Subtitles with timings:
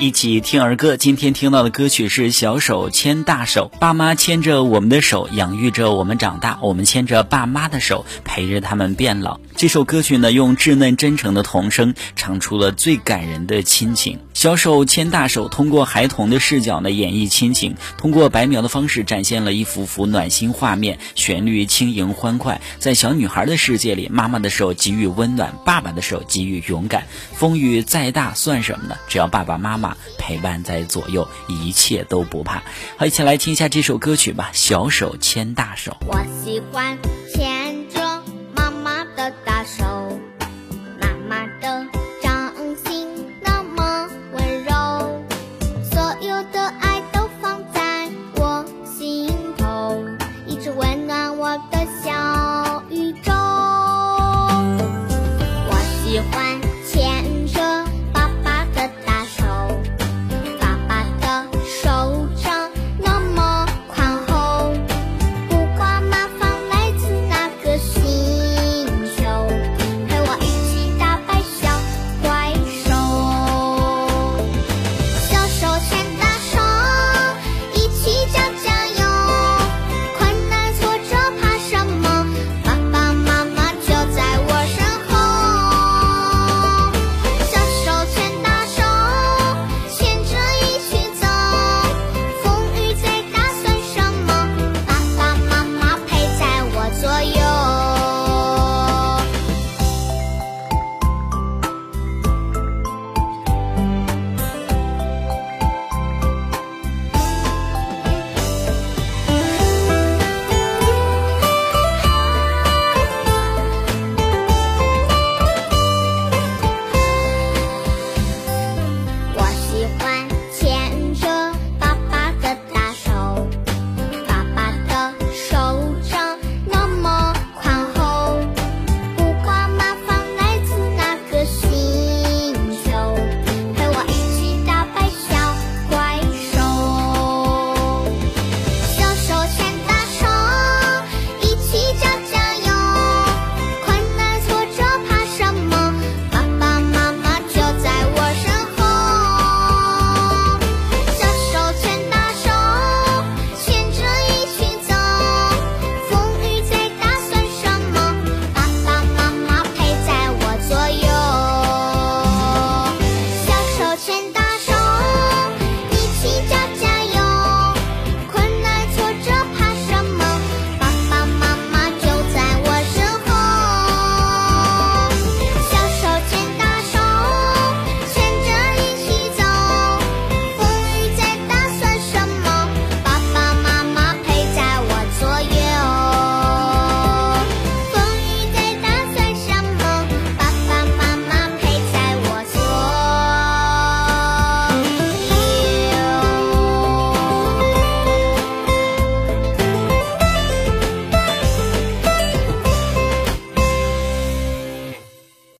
[0.00, 0.96] 一起听儿歌。
[0.96, 9.38] 今天听到的歌曲是《小手牵大手》，爸妈牵着我们的手，养育着我们长大；我们牵着爸妈的手，陪着他们变老。
[9.56, 14.18] 这首歌曲呢，用稚嫩真诚的童声，唱出了最感人的亲情。
[14.32, 20.98] 小手牵大手，通过孩童的视角呢，演绎亲情，通过白描的方式，展现了一幅幅暖心画面。
[21.14, 27.04] 旋律轻盈欢快，在小女孩的世界里，妈妈的手给予温暖，爸爸的手给予勇敢。
[27.34, 28.96] 风雨再大算什么呢？
[29.06, 32.62] 只要爸爸妈妈陪伴在左右，一切都不怕。
[32.96, 35.96] 好，一起来听一下这首歌曲吧，《小手牵大手》。
[36.06, 36.98] 我喜欢
[37.34, 37.59] 牵。